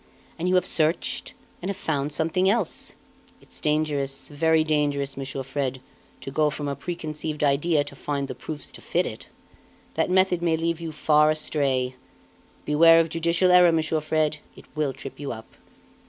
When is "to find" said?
7.83-8.27